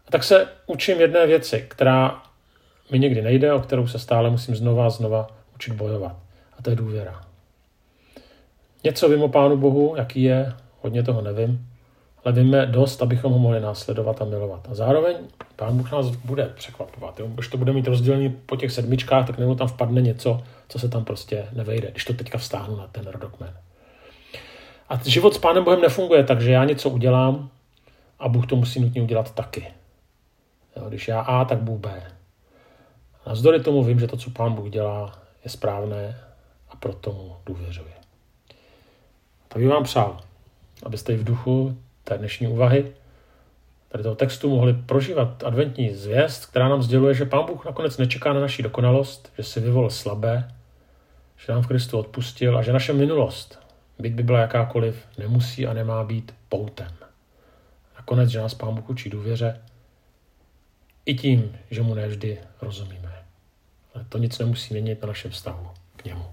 A 0.08 0.12
tak 0.12 0.24
se 0.24 0.48
učím 0.68 1.02
jedné 1.02 1.28
věci, 1.28 1.66
která 1.68 2.22
mi 2.92 3.00
někdy 3.00 3.22
nejde, 3.22 3.54
o 3.54 3.60
kterou 3.60 3.88
se 3.88 4.00
stále 4.00 4.30
musím 4.30 4.56
znova 4.56 4.86
a 4.86 4.90
znova 4.90 5.28
učit 5.56 5.74
bojovat. 5.74 6.16
A 6.58 6.62
to 6.62 6.70
je 6.70 6.76
důvěra. 6.76 7.22
Něco 8.84 9.10
vím 9.10 9.24
o 9.24 9.30
Pánu 9.30 9.58
Bohu, 9.58 9.96
jaký 9.98 10.24
je, 10.24 10.54
hodně 10.82 11.04
toho 11.04 11.22
nevím, 11.22 11.70
ale 12.26 12.34
víme 12.34 12.66
dost, 12.66 13.02
abychom 13.02 13.34
ho 13.34 13.40
mohli 13.40 13.60
následovat 13.60 14.22
a 14.22 14.26
milovat. 14.26 14.68
A 14.72 14.76
zároveň 14.76 15.16
Pán 15.56 15.78
Bůh 15.78 15.92
nás 15.92 16.06
bude 16.08 16.46
překvapovat. 16.46 17.20
Jo? 17.20 17.28
Když 17.28 17.48
to 17.48 17.58
bude 17.58 17.74
mít 17.74 17.88
rozdělený 17.88 18.30
po 18.46 18.56
těch 18.56 18.72
sedmičkách, 18.72 19.28
tak 19.28 19.38
nebo 19.38 19.56
tam 19.56 19.68
vpadne 19.68 20.02
něco, 20.02 20.42
co 20.70 20.80
se 20.80 20.90
tam 20.90 21.06
prostě 21.06 21.46
nevejde, 21.54 21.92
když 21.92 22.06
to 22.06 22.14
teďka 22.14 22.38
vstáhnu 22.38 22.76
na 22.76 22.88
ten 22.88 23.08
rodokmen. 23.08 23.54
A 24.90 25.00
život 25.04 25.34
s 25.34 25.38
Pánem 25.38 25.64
Bohem 25.64 25.82
nefunguje 25.82 26.24
tak, 26.24 26.42
že 26.42 26.52
já 26.52 26.64
něco 26.64 26.90
udělám 26.90 27.50
a 28.20 28.30
Bůh 28.30 28.48
to 28.48 28.56
musí 28.56 28.80
nutně 28.80 29.02
udělat 29.02 29.36
taky. 29.36 29.68
Jo? 30.76 30.90
Když 30.90 31.08
já 31.08 31.20
A, 31.20 31.46
tak 31.46 31.58
Bůh 31.58 31.80
B. 31.80 32.19
Navzdory 33.30 33.60
tomu 33.60 33.84
vím, 33.84 34.00
že 34.00 34.08
to, 34.08 34.18
co 34.18 34.30
Pán 34.30 34.54
Bůh 34.54 34.70
dělá, 34.70 35.20
je 35.44 35.50
správné 35.50 36.20
a 36.70 36.76
proto 36.76 37.12
mu 37.12 37.36
důvěřuji. 37.46 37.94
Tak 39.48 39.58
bych 39.58 39.70
vám 39.70 39.84
přál, 39.84 40.22
abyste 40.84 41.14
i 41.14 41.18
v 41.18 41.24
duchu 41.24 41.78
té 42.04 42.18
dnešní 42.18 42.48
úvahy 42.48 42.92
tady 43.90 44.04
toho 44.04 44.16
textu 44.16 44.50
mohli 44.50 44.74
prožívat 44.74 45.44
adventní 45.44 45.96
zvěst, 45.96 46.46
která 46.46 46.70
nám 46.70 46.84
sděluje, 46.84 47.14
že 47.14 47.26
Pán 47.26 47.46
Bůh 47.46 47.66
nakonec 47.66 47.98
nečeká 47.98 48.34
na 48.34 48.40
naši 48.40 48.64
dokonalost, 48.64 49.34
že 49.38 49.44
si 49.44 49.60
vyvolil 49.60 49.90
slabé, 49.90 50.52
že 51.38 51.54
nám 51.54 51.62
v 51.62 51.68
Kristu 51.68 52.00
odpustil 52.00 52.58
a 52.58 52.62
že 52.62 52.74
naše 52.74 52.94
minulost, 52.94 53.60
byť 54.00 54.14
by 54.14 54.24
byla 54.24 54.40
jakákoliv, 54.40 55.06
nemusí 55.18 55.68
a 55.68 55.74
nemá 55.74 56.04
být 56.04 56.36
poutem. 56.50 56.92
Nakonec, 57.96 58.30
že 58.30 58.40
nás 58.40 58.54
Pán 58.54 58.76
Bůh 58.76 58.90
učí 58.90 59.10
důvěře, 59.10 59.62
i 61.06 61.16
tím, 61.16 61.58
že 61.72 61.82
mu 61.82 61.94
nevždy 61.94 62.38
rozumíme. 62.62 63.19
To 64.10 64.18
nic 64.18 64.40
nemusí 64.40 64.74
měnit 64.74 65.02
na 65.02 65.08
našem 65.08 65.32
vztahu 65.32 65.68
k 65.96 66.06
němu. 66.06 66.26